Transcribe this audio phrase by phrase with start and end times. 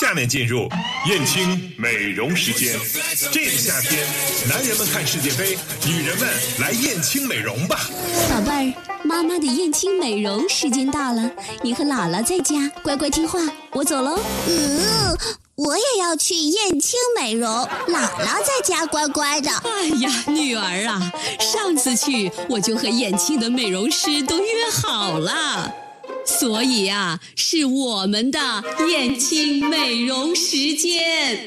[0.00, 0.68] 下面进入
[1.06, 2.76] 燕青美容时间。
[3.30, 4.04] 这个夏天，
[4.48, 6.28] 男人们看世界杯，女人们
[6.58, 7.88] 来燕青美容吧。
[8.28, 11.30] 宝贝儿，妈妈的燕青美容时间到了，
[11.62, 13.38] 你和姥姥在家乖乖听话，
[13.70, 14.18] 我走喽。
[14.48, 15.16] 嗯，
[15.54, 19.50] 我也要去燕青美容，姥姥在家乖乖的。
[19.50, 25.72] 哎呀，女儿啊，上次去我就和燕青的美容师都约好了。
[26.24, 28.38] 所以啊，是我们的
[28.88, 31.46] 燕青美容时间。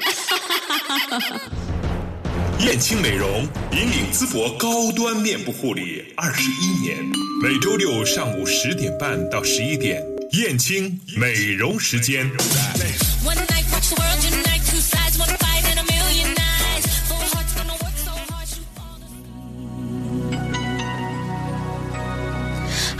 [2.60, 6.96] 燕青美容引领淄博高端面部护理二十一年，
[7.42, 10.02] 每周六上午十点半到十一点，
[10.32, 12.28] 燕青美容时间。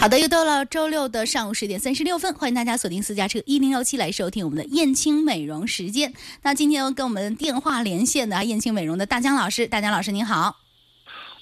[0.01, 6.15] 好的，又到了周六的上午十点三十六分，欢迎大家锁定私家车一零幺七来收听我们的燕青美容时间。
[6.41, 10.57] 那今天跟我们电话连线的燕青美容的大江老师，大江老师您好。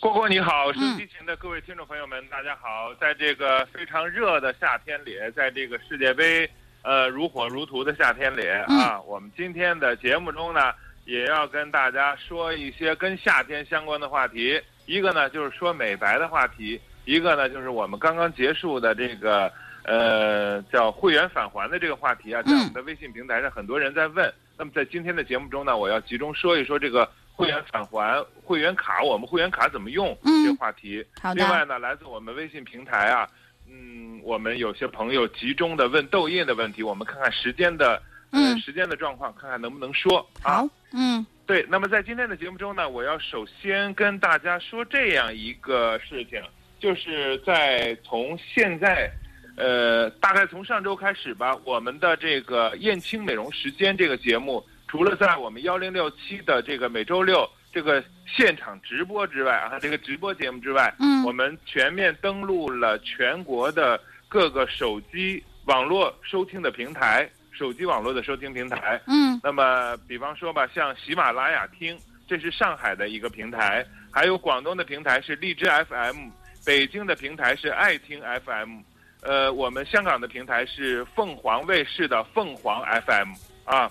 [0.01, 2.95] 郭郭你好，收机前的各位听众朋友们，大家好。
[2.99, 6.49] 在这个非常热的夏天里，在这个世界杯
[6.81, 10.73] 呃如火如荼的夏天里啊，我们今天的节目中呢，
[11.05, 14.59] 也要跟大家说一些跟夏天相关的话题。
[14.87, 16.81] 一个呢就是说美白的话题。
[17.07, 19.51] 一个呢，就是我们刚刚结束的这个
[19.85, 24.31] 呃叫会员返还的这个话题啊，在我们的微信平台上，很多人在问。
[24.59, 31.05] 那么在今天的节目中呢，我要集中说一说这个会员返还会员卡，我们会员卡怎么用这个话题。
[31.21, 31.41] 好的。
[31.41, 33.29] 另外呢，来自我们微信平台啊，
[33.71, 40.27] 嗯，我们有些朋友集中的问痘印的问题，我们看看时间的嗯时间的状况，看看能不能说。
[40.43, 41.65] 好，嗯，对。
[41.69, 46.43] 那么在今天的节目中呢，我要首先跟大家说这样一个事情。
[46.79, 49.11] 就是在从现在，
[49.57, 71.99] 呃，大概从上周开始吧，我们的这个燕青美容时间这个节目，除了在我们幺零六七的这个每周六这个现场直播之外啊，这个直播节目之外，嗯，我们全面登录了全国的各个手机网络收听的平台，手机网络的收听平台，嗯，那么比方说吧，像喜马拉雅听，
[72.29, 76.29] 这是上海的一个平台，还有广东的平台是荔枝 FM。
[76.67, 78.81] 北京的平台是爱听 FM，
[79.23, 83.33] 呃，我们香港的平台是凤凰卫视的凤凰 FM
[83.65, 83.89] 啊。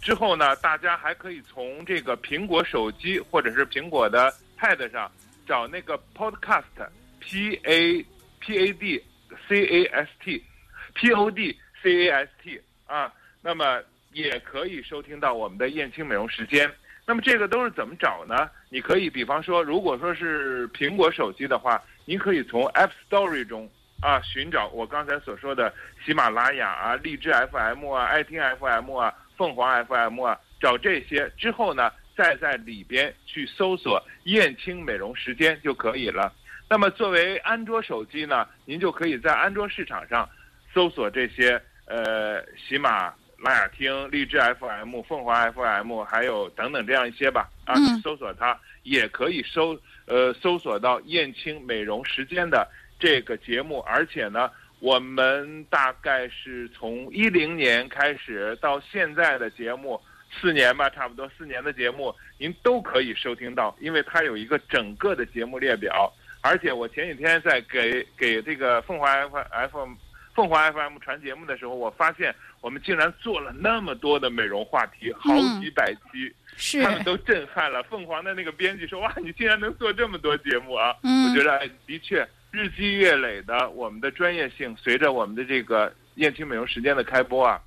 [0.00, 5.12] 之后呢，大家还可以从这个苹果手机或者是苹果的 Pad 上
[5.46, 8.02] 找那个 Podcast，P A
[8.40, 9.04] P A D
[9.46, 13.12] C A S T，P O D C A S T 啊。
[13.42, 13.82] 那么
[14.12, 16.70] 也可以收听到我们的燕青美容时间。
[17.06, 18.50] 那么这个都是怎么找呢？
[18.68, 21.82] 你可以比方说，如果说是苹果手机的话。
[22.08, 23.68] 您可以从 App Store 中
[24.00, 25.74] 啊寻找我刚才所说的
[26.04, 36.32] 喜马拉雅啊、荔枝 FM 啊、爱听 FM 啊、凤凰 FM 啊，找这些之后呢，再在里边去搜索“燕青美容时间”就可以了。
[36.70, 40.28] 那么作为安卓手机呢，您就可以在安卓市场上
[40.72, 49.78] 搜索这些呃喜马拉雅听、荔枝 FM、凤凰 FM，还有等等这样一些吧啊，去搜索它也可以搜。
[50.08, 52.64] 呃，搜索到燕青美容时间的
[52.96, 54.48] 这个节目，而且呢，
[54.78, 60.00] 我们大概是从一零年开始到现在的节目
[60.40, 66.08] 四年吧，差不多四年的节目，您都可以收听到，因为它有一个整个的节目列表。
[66.40, 69.94] 而且我前几天在给给这个凤凰 FM、
[70.36, 76.30] 凤凰 FM 传节目的时候，我发现我们竟然做了那么多的美容话题，好几百期。
[76.58, 77.82] 是，他们都震撼了。
[77.84, 87.58] 凤凰的那个编辑说：“哇，你竟然能做这么多节目啊！”嗯，我觉得的确日积月累的，我们的专业性随着我们的这个燕青美容时间的开播啊，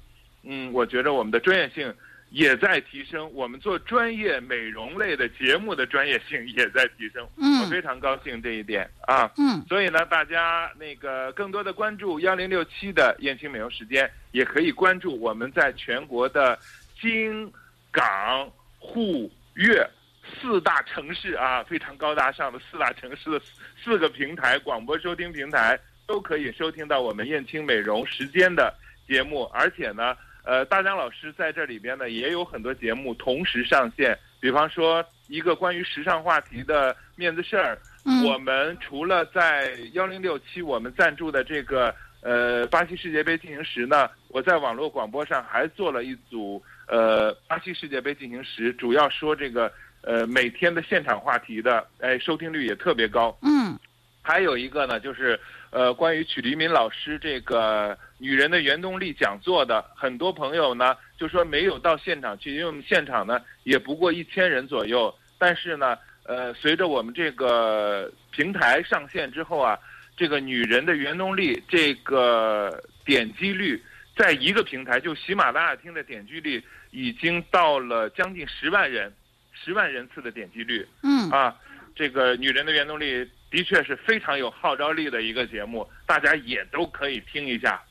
[0.44, 1.92] 嗯，我觉得我们的专业性
[2.30, 3.32] 也在提升。
[3.34, 7.28] 我们做专业美容类的节目的专业性 也在提升。
[7.38, 9.32] 嗯，我非常高兴这一点啊。
[9.38, 16.58] 嗯，所以呢，大家那个更多的关注幺零六七的燕青美容时间，也可以关注我们在全国的
[17.02, 17.52] 京
[17.92, 18.50] 港。
[18.82, 19.86] 沪粤
[20.24, 23.42] 四大城市啊，非常高大上的四大城市的
[23.84, 25.78] 四个平台广播收听平台
[26.08, 28.74] 都可以收听到我们燕青美容时间的
[29.06, 30.16] 节目，而且呢，
[30.50, 37.78] 呃，大江老师在这里边呢也有很多节目同时上线，比方说一个关于时尚话题的面子事儿，
[38.26, 41.94] 我们除了在幺零六七我们赞助的这个
[42.24, 46.60] 呃巴西世界杯进行时呢，我在网络广播上还做了一组。
[46.88, 53.38] 呃，巴西世界杯进行时，主要说这个呃每天的现场话题的，哎，收听率也特别高。
[53.44, 53.78] 嗯，
[54.24, 69.80] 还有一个呢，就是呃关于曲黎敏老师这个女人的原动力讲座的，很多朋友呢就说没有到现场去，因为我们现场呢也不过一千人左右，但是呢，呃，随着我们这个平台上线之后啊，
[70.18, 73.82] 这个女人的原动力这个点击率，
[74.18, 76.62] 在一个平台就喜马拉雅听的点击率
[76.92, 79.14] 已经到了将近十万人，
[79.54, 80.86] 十万人次的点击率。
[81.04, 81.30] 嗯。
[81.32, 81.56] 啊，
[81.96, 87.82] 这个女人的原动力的确是非常有号召力的一个节目，大家也都可以听一下。
[87.82, 87.89] 去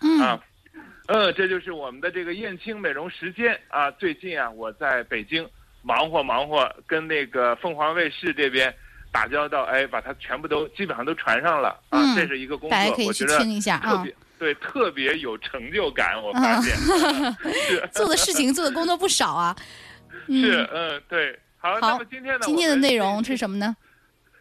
[0.00, 0.40] 嗯啊。
[1.06, 3.90] 嗯，这就是我们的这个燕青美容时间啊。
[3.92, 5.48] 最近啊，我在北京
[5.82, 8.74] 忙活忙活，跟那个凤凰卫视这边
[9.10, 11.98] 打交道，哎，把它全部都基本上都传上了啊。
[11.98, 16.76] 嗯这是一个工作，可以去我觉得听一下啊特别、对，特别有成就感，我发现。
[17.66, 19.56] 是做的事情做的工作不少啊。
[20.28, 21.38] 嗯是，嗯，对。
[21.56, 23.74] 好，那好么今天呢，今天的内容是什么呢？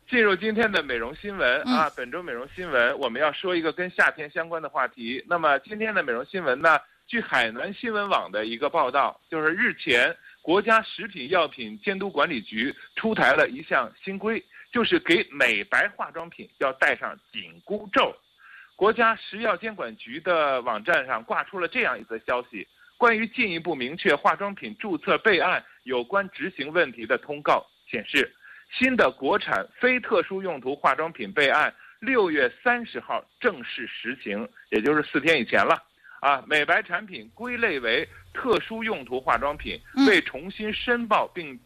[0.09, 5.21] 进入今天的美容新闻嗯啊，本周美容新闻我们要说一个跟夏天相关的话题。
[5.27, 18.15] 那么今天的美容新闻呢，据海南新闻网的一个报道，就是日前国家食品药品监督管理局出台了一项新规，就是给美白化妆品要戴上紧箍咒。
[18.77, 22.65] 国家食药监管局的网站上挂出了这样一则消息：
[22.95, 28.33] 关于进一步明确化妆品注册备案有关执行问题的通告显示，
[28.71, 35.81] 新的国产非特殊用途化妆品备案六月三十号正式实行，也就是四天以前了。
[36.19, 41.59] 啊，美白产品归类为特殊用途化妆品，被重新申报并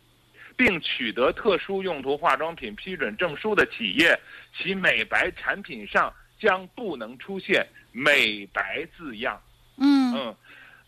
[0.58, 4.20] 并取得特殊用途化妆品批准证书的企业，
[4.54, 9.42] 其美白产品上将不能出现“美白”字样。
[9.78, 10.36] 嗯嗯，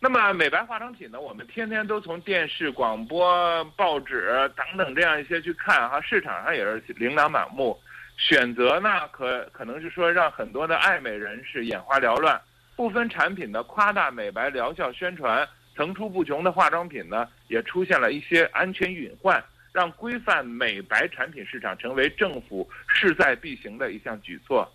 [0.03, 7.79] 那么美白化妆品呢，我们天天都从电视、广播、报纸等等这样一些去看哈，市场上也是琳琅满目，
[8.17, 12.37] 选择呢可可能是说让很多的爱美人士眼花缭乱，
[12.75, 19.41] 部分产品的夸大美白疗效宣传，层出不穷的化妆品呢也出现了一些安全隐患。
[19.71, 24.71] 让规范美白产品市场成为政府势在必行的一项举措。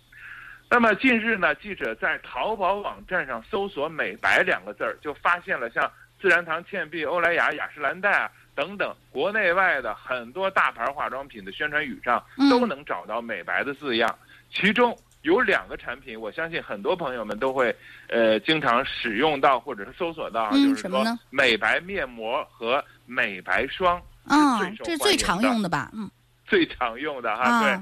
[0.71, 14.15] 那么近日呢，记者在淘宝网站上搜索“美白”两个字儿，就发现了像自然堂、倩碧、欧莱雅、雅诗兰黛啊等等国内外的很多大牌化妆品的宣传语上嗯都能找到“美白”的字样。
[14.51, 17.75] 其中有两个产品，我相信很多朋友们都会
[18.07, 25.89] 呃经常使用到或者是搜索到就是说美白面膜和美白霜啊这是最常用的吧？
[25.95, 26.09] 嗯
[26.45, 27.79] 最常用的哈，啊对。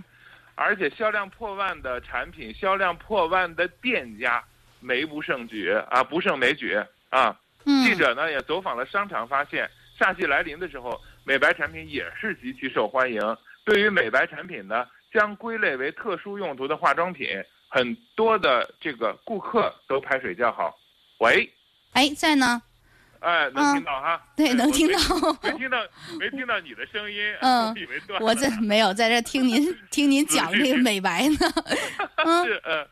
[0.57, 4.43] 而且销量破万的产品，销量破万的店家，
[4.79, 6.75] 没不胜举啊，不胜枚举
[7.09, 7.39] 啊。
[7.65, 9.69] 嗯，记者呢也走访了商场，发现
[9.99, 13.21] 夏季来临的时候，美白产品也是极其受欢迎。
[13.65, 17.27] 对于美白产品呢，将归类为特殊用途的化妆品，
[17.67, 20.75] 很多的这个顾客都拍水叫好。
[21.19, 21.47] 喂，
[21.93, 22.63] 哎，在呢，
[23.19, 24.21] 哎，能听到哈？
[24.35, 24.87] 对，哎能听。
[24.91, 24.97] 到。
[25.43, 25.77] 没 没听到，
[26.19, 27.19] 没听到你的声音。
[27.41, 27.75] 嗯
[28.21, 31.37] 我在没有在这听您 听您讲这个美白呢。
[32.17, 32.87] 嗯是呃，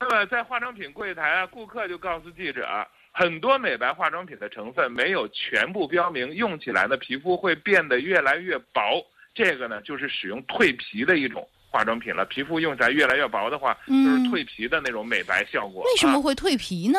[0.00, 9.04] 那么在化妆品柜台啊，顾客就告诉记者啊，很多美白化妆品的成分没有全部标明，用起来呢皮肤会变得越来越薄。
[9.34, 15.82] 这个呢就是使用蜕皮的一种化妆品了，皮肤用起来越来越薄的话，就是嗯蜕皮的那种美白效果。
[15.84, 16.98] 为什啊么会蜕皮呢？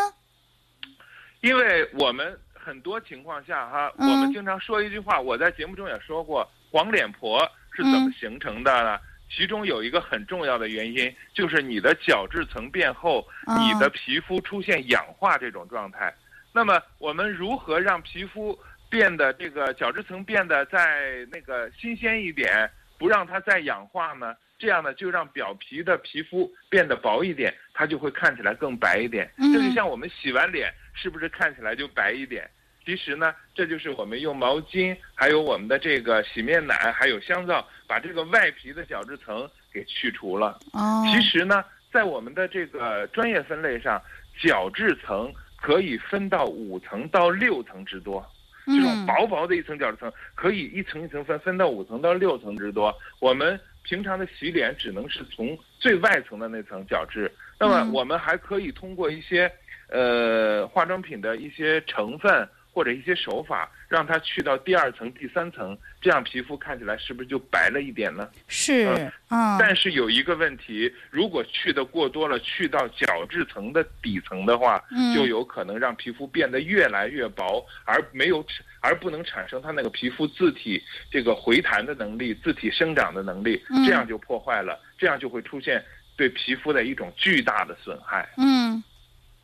[1.42, 7.40] 因为我们很多情况下哈，嗯我们经常说一句话，我在节目中也说过，黄脸婆
[7.74, 8.98] 是怎么嗯形成的呢？
[9.30, 16.14] 其中有一个很重要的原因，就是你的角质层变厚，啊你的皮肤出现氧化这种状态。
[16.54, 18.58] 那么我们如何让皮肤
[18.90, 24.36] 变得这个角质层变得再那个新鲜一点，不让它再氧化呢？
[24.60, 29.30] 这样呢，就让表皮的皮肤变得薄一点，它就会看起来更白一点。
[29.38, 32.48] 嗯这就像我们洗完脸，是不是看起来就白一点？
[32.86, 40.60] 其实呢，这就是我们用毛巾，还有我们的这个洗面奶，还有香皂，把这个外皮的角质层给去除了。
[40.74, 44.02] 哦，其实呢，在我们的这个专业分类上，
[44.42, 48.26] 角质层可以分到五层到六层之多。
[48.66, 52.98] 这种嗯薄薄的一层角质层，可以一层一层分，分到五层到六层之多。
[53.20, 59.52] 我们平常的洗脸只能是从最外层的那层角质，那么嗯我们还可以通过一些
[59.90, 68.28] 呃化妆品的一些成分或者一些手法，让它去到第二层、第三层，这样皮肤看起来是不是就白了一点呢？
[68.48, 78.44] 是嗯但是有一个问题，如果去的过多了，去到角质层的底层的话，嗯就有可能让皮肤变得越来越薄，而没有
[78.80, 85.84] 而不能产生它那个皮肤自体这个回弹的能力、自体生长的能力嗯，这样就破坏了，这样就会出现
[86.18, 88.28] 对皮肤的一种巨大的损害。
[88.38, 88.84] 嗯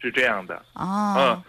[0.01, 0.55] 是这样的。
[0.73, 1.43] 哦嗯，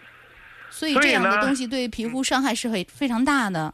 [0.71, 3.71] 所以这样的东西对皮肤伤害是很非常大的。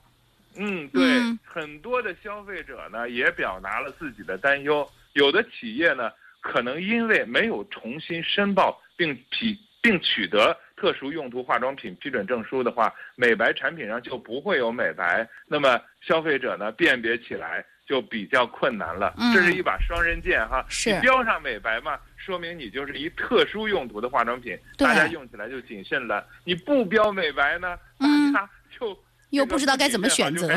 [0.55, 4.85] 嗯，对，嗯很多的消费者呢也表达了自己的担忧。
[5.13, 6.11] 有的企业呢，
[6.41, 19.13] 可能因为没有重新申报并批并取得特殊用途化妆品批准证书的话，美白产品上就不会有美白，那么消费者呢辨别起来就比较困难了。
[19.17, 20.65] 嗯这是一把双刃剑哈。
[21.01, 26.25] 标上美白嘛，说明你就是一特殊用途的化妆品，大家用起来就谨慎了。
[26.43, 30.47] 你不标美白呢，嗯大家就又不知道该怎么选择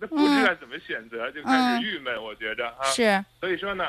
[0.00, 2.22] 那不知道怎么选择，就开始郁闷。
[2.22, 3.86] 我觉着啊，是，所以说呢，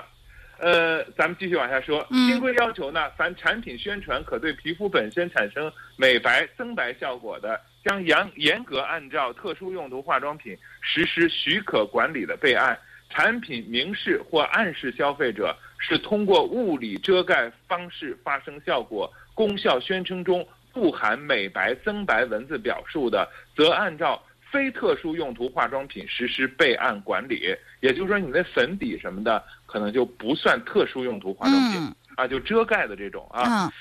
[0.58, 2.06] 呃，咱们继续往下说。
[2.10, 12.78] 嗯新规要求呢，凡产品宣传可对皮肤本身产生美白、增白效果的，将严严格按照特殊用途化妆品实施许可管理的备案。
[13.12, 24.22] 产品明示或暗示消费者是通过物理遮盖方式发生效果，功效宣称中不含美白、增白文字表述的，则按照
[24.52, 27.56] 非特殊用途化妆品实施备案管理。
[27.80, 33.66] 也就是说，你那粉底什么的，可能就不算特殊用途化妆品、嗯啊，就遮盖的这种啊。
[33.66, 33.72] 嗯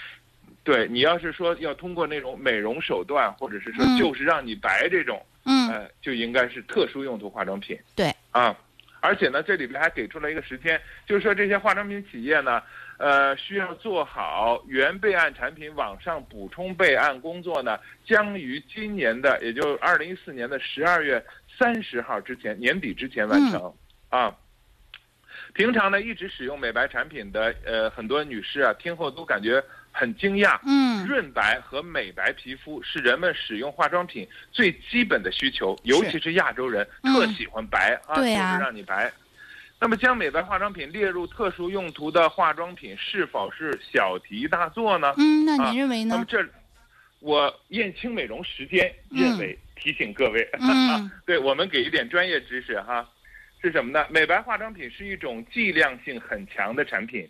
[0.65, 7.79] 对你要是说要通过那种美容手段，或者是说嗯就是让你白这种，嗯，呃，就应该是特殊用途化妆品。
[7.97, 8.55] 对啊，
[9.01, 12.63] 而且呢，这里边还给出了一个时间，就是说这些化妆品企业呢，
[12.99, 21.25] 呃，需要做好原备案产品网上补充备案工作呢，将于今年的，也就二零一四年的十二月
[21.59, 23.73] 三十号之前，年底之前完成。
[24.09, 24.35] 啊，
[25.55, 29.63] 平常呢一直使用美白产品的呃很多女士啊，听后都感觉
[29.99, 30.59] 很惊讶。
[30.65, 39.11] 嗯润白和美白皮肤是人们使用化妆品最基本的需求，尤其是亚洲人嗯特喜欢白啊，就是让你白。
[39.81, 45.15] 那么将美白化妆品列入特殊用途的化妆品，是否是小题大做呢？
[45.17, 46.15] 嗯，那啊您认为呢？
[46.15, 46.45] 那么这，
[47.21, 53.09] 我燕青美容时间认为提醒各位，嗯 对我们给一点专业知识哈，
[53.63, 54.05] 是什么呢？
[54.11, 57.27] 美白化妆品是一种剂量性很强的产品，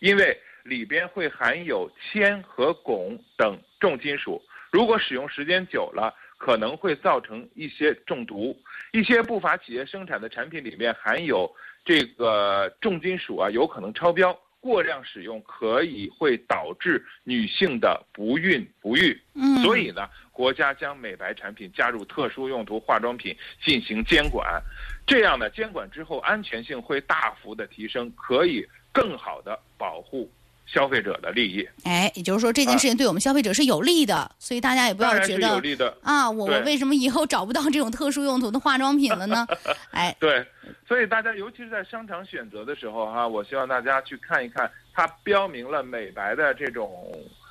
[0.00, 4.40] 因为里边会含有铅和汞等重金属，
[4.70, 8.56] 如果使用时间久了，可能会造成一些中毒。
[8.92, 11.50] 一些不法企业生产的产品里面含有
[11.84, 14.38] 这个重金属啊，有可能超标。
[14.60, 24.62] 过量使用可以会导致女性的不孕不育，嗯，所以呢，国家将美白产品加入特殊用途化妆品进行监管，
[25.04, 30.30] 这样呢，监管之后安全性会大幅的提升，可以更好的保护
[30.72, 31.68] 消费者的利益。
[31.84, 39.46] 哎，也就是说这件事情对我们消费者是有利的，所以大家也不要觉得有利的，啊，我我为什么以后找不到这种特殊用途的化妆品了呢？
[39.92, 40.44] 哎，对，
[40.88, 46.90] 所以大家尤其是在商场选择的时候哈、我希望大家去看一看，它标明了美白的这种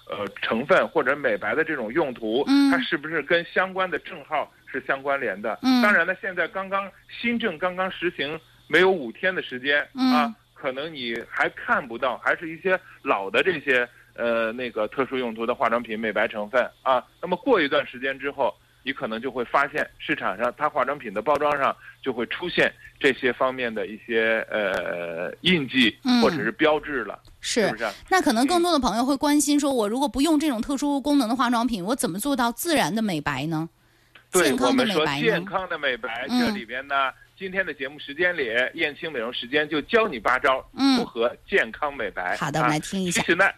[0.10, 5.60] 呃成分或者美白的这种用途，嗯它是不是跟相关的证号是相关联的？
[5.62, 6.90] 嗯当然呢，现在刚刚
[7.22, 17.04] 新政刚刚实行没有五天的时间、嗯啊，可能你还看不到，还是一些老的这些呃那个特殊用途的化妆品美白成分啊。
[17.22, 18.54] 那么过一段时间之后。
[18.84, 27.78] 你可能就会发现市场上它化妆品的包装上就会出现这些方面的一些呃印记嗯或者是标志了，是是不。
[27.78, 27.86] 是？
[28.10, 33.70] 那可能更多的朋友会关心，说我如果不用这种特殊功能的化妆品，我怎么做到自然的美白呢？
[34.32, 35.22] 对健康的我们说美白呢？
[35.28, 37.12] 健康的美白，嗯这里边呢，
[37.42, 42.38] 今天的节目时间里，燕青美容时间就教你八招嗯如何健康美白。
[42.38, 43.26] 好的，我啊们来听一下其。
[43.26, 43.50] 实呢，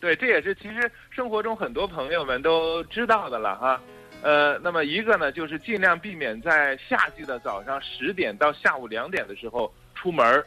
[0.00, 3.80] 对，这也是其实生活中很多朋友们都知道的了哈。
[4.22, 10.44] 呃，那么一个呢，就是尽量避免在夏季的早上十点到下午两点的时候出门，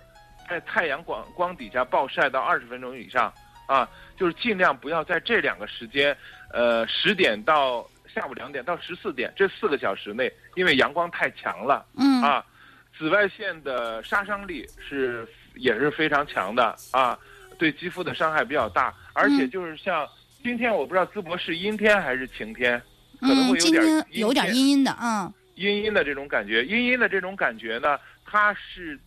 [0.49, 3.33] 在太阳光光底下暴晒到二十分钟以上
[3.67, 6.13] 啊，就是尽量不要在这两个时间，
[6.51, 11.85] 呃，十点到下午两点到十四点这四个小时内，因为阳光太强了。
[11.97, 12.45] 嗯啊，
[13.01, 17.17] 紫外线的杀伤力是也是非常强的啊，
[17.57, 19.49] 对肌肤的伤害比较大，而且嗯。
[19.49, 20.07] 就是像
[20.43, 22.79] 今天我不知道淄博是阴天还是晴天，
[23.19, 28.99] 可能会有点天有点天阴阴的，啊阴阴的这种感觉，阴阴的这种感觉呢，它是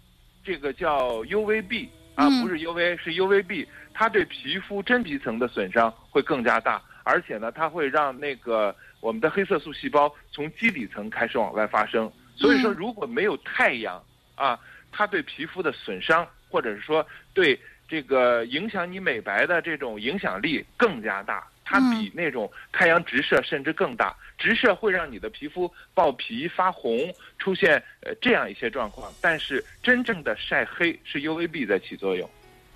[0.43, 1.87] 这个叫 UVB
[2.17, 2.43] 啊，嗯。
[2.43, 12.11] 不是 UV，是 UVB，它对皮肤真皮层的损伤会更加大，而且呢，它会让那个我们的黑色素细胞从基底层开始往外发生。
[12.37, 14.03] 所以说，嗯如果没有太阳
[14.35, 14.59] 啊，
[14.91, 21.47] 它对皮肤的损伤，或者是说对这个影响你美白的这种影响力更加大。
[21.67, 29.11] 它嗯比那种太阳直射甚至更大，直射会让你的皮肤爆皮发红，出现呃这样一些状况。
[29.23, 32.29] 但是真正的晒黑是 UVB 在起作用，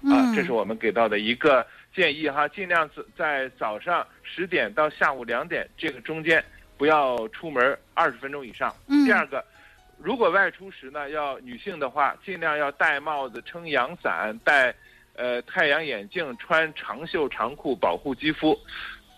[0.04, 6.42] 啊，嗯，这是我们给到的一个建议哈，尽量在在早上十点到下午两点这个中间
[6.78, 8.74] 不要出门二十分钟以上。
[8.86, 9.44] 嗯第二个，
[9.98, 14.72] 如果外出时呢，要女性的话，尽量要戴帽子、撑阳伞、戴
[15.14, 18.56] 呃太阳眼镜、穿长袖长裤保护肌肤，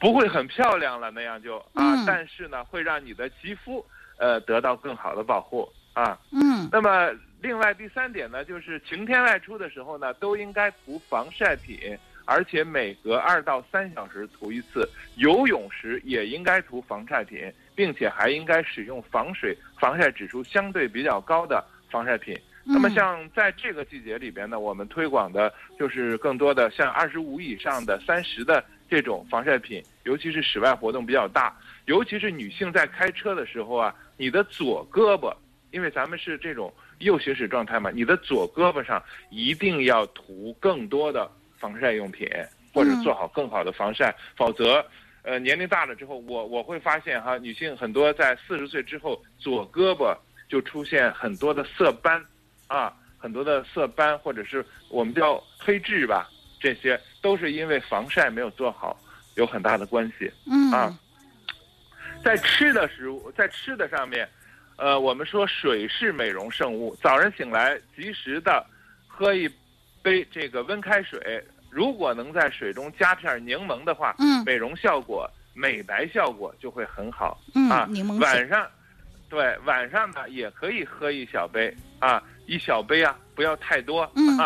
[0.01, 3.85] 不会很漂亮了那样就啊，嗯但是呢，会让你的肌肤
[4.17, 6.19] 呃得到更好的保护啊。
[6.33, 7.11] 嗯那么，
[7.43, 11.99] 另外第三点呢，就是晴天外出的时候呢，都应该涂防晒品，
[12.31, 14.89] 而且每隔二到三小时涂一次。
[15.17, 22.39] 游泳时也应该涂防晒品，并且还应该使用防水、防晒指数相对比较高的防晒品。
[22.63, 31.53] 那么，嗯像在这个季节里边呢，我们推广的就是更多的像二十五以上的、三十的这种防晒品，尤其是室外活动比较大，
[31.87, 35.35] 尤其是女性在开车的时候啊，你的左胳膊，
[35.73, 41.29] 因为咱们是这种右行驶状态嘛，你的左胳膊上一定要涂更多的
[41.61, 42.27] 防晒用品，
[42.75, 44.85] 或者做好更好的防晒，否则。
[45.23, 50.17] 呃，年龄大了之后，我我会发现哈，女性很多在四十岁之后，左胳膊
[50.49, 52.25] 就出现很多的色斑，
[52.69, 56.27] 啊，很多的色斑，或者是我们叫黑痣吧，
[56.59, 58.99] 这些都是因为防晒没有做好，
[59.35, 60.33] 有很大的关系。
[60.51, 60.99] 嗯啊
[62.25, 64.27] 在吃的食物，在吃的上面，
[64.77, 68.65] 呃，我们说水是美容圣物，早上醒来及时的
[69.07, 69.47] 喝一
[70.03, 77.41] 杯这个温开水，如果能在水中加片柠檬的话，嗯美容效果、美白效果就会很好。
[77.55, 78.67] 嗯啊，柠檬水晚上，
[79.29, 84.37] 对，晚上呢也可以喝一小杯啊，一小杯啊，不要太多，嗯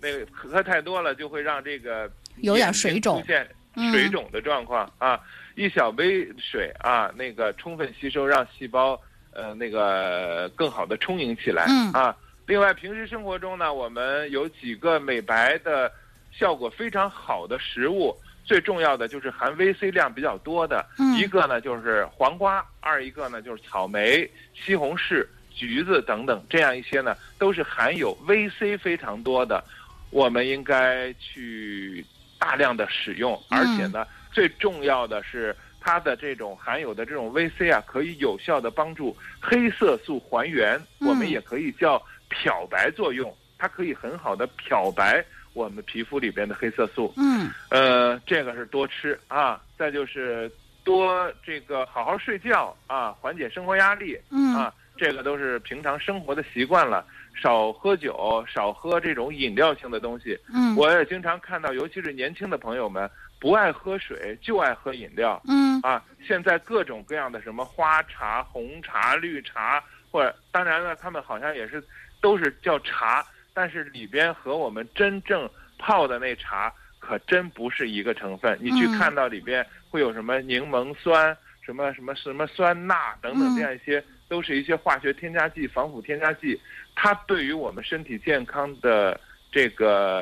[0.00, 2.10] 那个喝太多了就会让这个
[2.42, 5.20] 有点水肿出现嗯水肿的状况啊。
[5.54, 9.00] 一小杯水啊，那个充分吸收，让细胞
[9.32, 12.14] 呃那个更好的充盈起来、嗯啊。
[12.46, 15.90] 另外，平时生活中呢，我们有几个美白的
[16.30, 29.64] 效果非常好的食物，最重要的就是含 VC 量比较多的，嗯一个呢就是黄瓜，二一个呢就是草莓、西红柿、橘子等等，这样一些呢都是含有 VC 非常多的，
[30.10, 32.06] 我们应该去
[32.38, 47.12] 大量的使用，嗯而且呢，最重要的是它的这种含有的这种 VC 啊，可以有效的帮助黑色素还原，嗯我们也可以叫漂白作用，它可以很好的漂白我们皮肤里边的黑色素。
[47.16, 50.50] 嗯呃，这个是多吃啊，再就是
[50.84, 57.06] 多这个好好睡觉啊，缓解生活压力嗯啊，这个都是平常生活的习惯了。
[57.34, 60.38] 少喝酒，少喝这种饮料性的东西。
[60.54, 66.02] 嗯我也经常看到，尤其是年轻的朋友们，不爱喝水，就爱喝饮料嗯啊。
[66.26, 71.84] 现在各种各样的什么花茶、红茶、绿茶，或者当然了，他们好像也是
[72.26, 78.58] 都是叫茶，但是里边和我们真正泡的那茶可真不是一个成分。
[78.60, 86.60] 你去嗯看到里边会有什么柠檬酸、什么什么什么酸钠等等嗯这样一些，都是一些化学添加剂、防腐添加剂，
[86.96, 89.20] 它对于我们身体健康的
[89.52, 90.18] 这个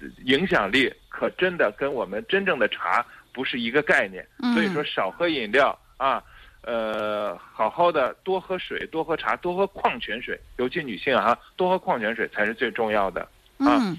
[0.00, 4.26] 呃影响力，可真的跟我们真正的茶不是一个概念。
[4.42, 6.24] 嗯所以说，少喝饮料啊，
[6.66, 13.20] 呃，好好的多喝水，多喝茶，多喝矿泉水，尤其女性啊，多喝矿泉水才是最重要的。
[13.58, 13.96] 啊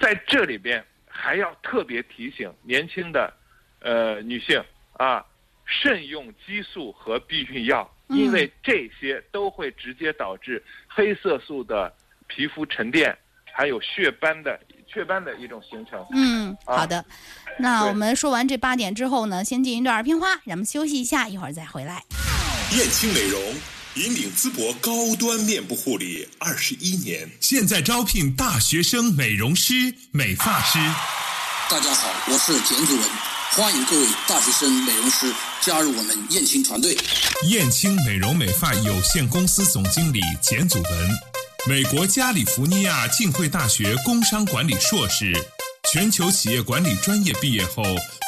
[0.00, 3.32] 在这里边还要特别提醒年轻的
[3.80, 5.24] 呃女性啊，
[5.66, 11.92] 慎用激素和避孕药，嗯因为这些都会直接导致黑色素的
[12.28, 13.16] 皮肤沉淀，
[13.52, 14.58] 还有血斑的
[14.92, 16.04] 雀斑的一种形成。
[16.12, 17.04] 嗯，好啊的。
[17.60, 22.02] 那我们说完这八点之后呢，先进一段儿片花，咱们休息一下，一会儿再回来。
[22.72, 23.40] 燕青美容
[23.94, 29.72] 引领淄博高端面部护理二十一年，现在招聘大学生美容师、
[30.12, 30.78] 美发师。
[31.70, 33.04] 大家好，我是简祖文，
[33.52, 36.96] 欢迎各位大学生美容师加入我们燕青团队。
[37.48, 41.10] 燕青美容美发有限公司总经理简祖文，
[41.68, 45.36] 美国加利福尼亚浸会大学工商管理硕士，
[45.92, 47.82] 全球企业管理专业毕业后，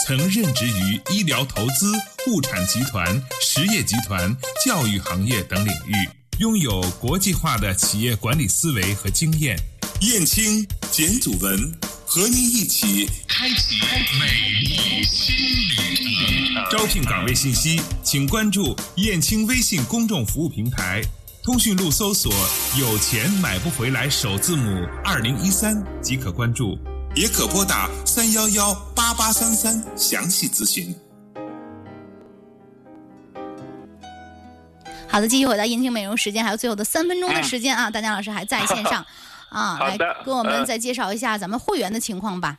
[0.04, 1.90] 曾任职于医疗投资、
[2.26, 5.94] 物产集团、实业集团、教育行业等领域，
[6.38, 9.58] 拥有国际化的企业管理思维和经验。
[10.02, 11.72] 燕青、简祖文
[12.04, 13.80] 和您一起开启
[14.20, 16.70] 美丽新旅程。
[16.70, 21.02] 招聘岗位信息，请关注燕青微信公众服务平台，
[21.42, 22.30] 通讯录搜索
[22.78, 26.78] “有钱买不回来”首字母二零一三即可关注，
[27.14, 30.94] 也可拨打三幺幺八八三三详细咨询。
[35.08, 39.02] 好的，继续回到燕青美容时间，还有最后的三分钟的时间啊，大江老师还在线上
[39.48, 42.58] 啊， 来好的跟我们呃再介绍一下咱们会员的情况吧。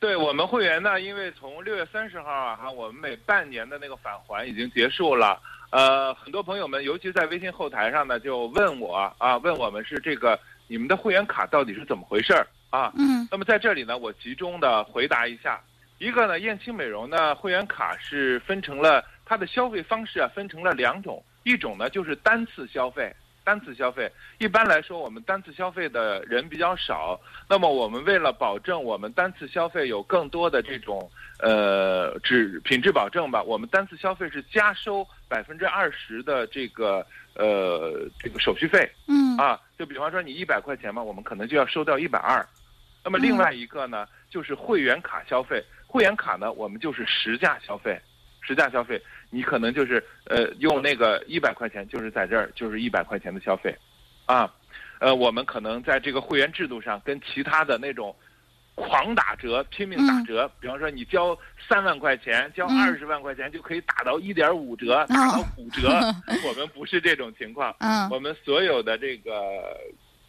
[0.00, 5.40] 对我们会员呢，因为从六月三十号啊，哈，我们每半年的那个返还已经结束了。
[5.70, 12.92] 呃，很多朋友们，尤其在微信后台上呢，就问我啊，问我们是这个你们的会员卡到底是怎么回事儿啊？
[12.96, 15.60] 嗯那么在这里呢，我集中的回答一下。
[15.98, 23.14] 一个呢，燕青美容呢会员卡是分成了它的消费方式啊，分成了两种，一种呢就是单次消费，
[23.48, 24.12] 单次消费。
[24.36, 37.06] 一般来说，我们单次消费的人比较少，那么我们为了保证我们单次消费有更多的这种呃质品质保证吧，我们单次消费是加收百分之二十的这个
[37.36, 38.86] 呃这个手续费。
[39.06, 42.46] 嗯啊，就比方说你一百块钱嘛，我们可能就要收掉一百二。
[43.02, 45.64] 那么另外一个呢，就是会员卡消费。
[45.86, 47.98] 会员卡呢，我们就是实价消费，
[48.42, 53.76] 实价消费，你可能就是呃用那个一百块钱，就是在这儿就是一百块钱的消费，
[54.26, 54.50] 啊，
[55.00, 58.14] 呃，我们可能在这个会员制度上跟其他的那种
[58.74, 61.36] 狂打折、拼命打折，比方说你交
[61.68, 65.88] 三万块钱，交嗯二十万块钱就可以打到一点五折，打到五折，
[66.46, 67.74] 我们不是这种情况。
[67.80, 69.32] 嗯我们所有的这个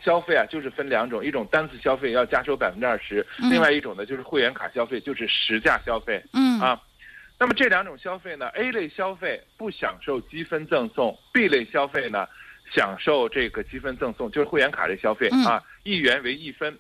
[0.04, 6.82] 消费啊，就是分两种，一种单次消费要加收百分之二十，嗯另外一种呢就是会员卡消费，就是实价消费嗯啊。
[7.40, 12.28] 那么这两种消费呢，A 类消费不享受积分赠送，B 类消费呢
[12.74, 16.78] 享受这个积分赠送，就是会员卡类消费嗯啊，一元为一分。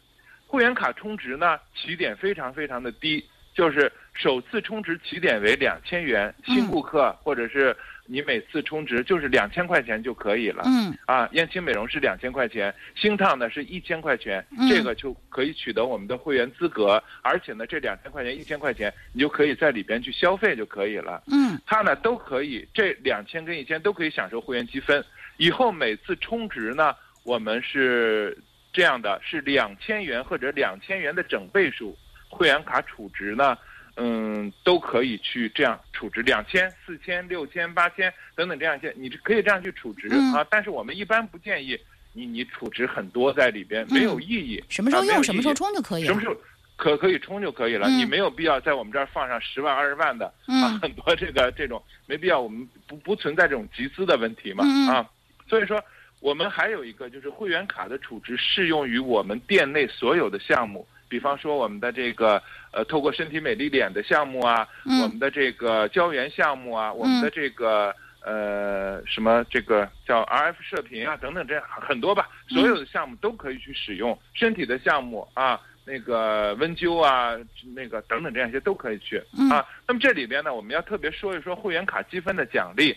[0.47, 7.73] 会员卡充值呢，起点非常非常的低，就是首次充值起点为两千元，新顾客或者是
[8.11, 10.63] 你每次充值就是两千块钱就可以了。
[10.65, 21.21] 嗯啊，燕青美容是两千块钱，星烫呢是一千块钱，嗯这个就可以取得我们的会员资格，而且呢，这两千块钱、一千块钱，你就可以在里边去消费就可以了。
[21.31, 25.05] 嗯它呢都可以，这两千跟一千都可以享受会员积分。
[25.37, 28.35] 以后每次充值呢，我们是
[28.73, 31.95] 这样的，是两千元或者两千元的整倍数，
[32.27, 33.57] 会员卡储值呢，
[33.99, 40.45] 嗯，都可以去这样储值，两千、四千、六千、八千等等这样一些，你可以这样去储值、嗯啊。
[40.49, 41.77] 但是我们一般不建议
[42.13, 44.57] 你你储值很多在里边，没有意义。
[44.57, 46.21] 嗯什么时候用什么时候充就可以了什么。
[46.21, 46.35] 时候
[46.77, 55.05] 可可以充就可以了，嗯你没有必要在我们这儿放上十万二十万的、啊嗯，很多这个这种没必要，我们不不存在这种集资的问题嘛、啊，
[55.49, 55.83] 所以说
[56.21, 62.41] 我们还有一个就是会员卡的储值适用于我们店内所有的项目，比方说我们的这个
[62.71, 67.93] 呃透过身体美丽脸的项目啊，嗯我们的这个胶原项目啊，我们的这个。
[68.21, 74.15] 呃，什么这个叫 RF 射频啊，等等，这样很多吧，所有的项目都可以去使用。
[74.33, 77.37] 身体的项目啊，那个温灸啊，
[77.73, 79.65] 那个等等这样一些都可以去嗯啊。
[79.87, 82.93] 那么这里边呢，我们要特别说一说会员卡积分的奖励。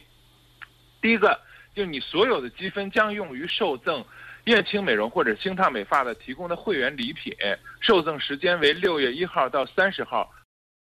[1.01, 1.41] 第一个，
[1.73, 4.05] 就你所有的积分将用于受赠
[4.45, 7.33] 燕青美容或者星烫美发的提供的会员礼品，
[7.81, 10.29] 受赠时间为六月一号到三十号，